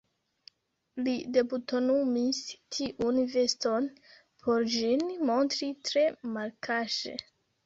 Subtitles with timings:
[1.07, 2.39] Li debutonumis
[2.77, 3.91] tiun veston,
[4.47, 7.17] por ĝin montri tre malkaŝe.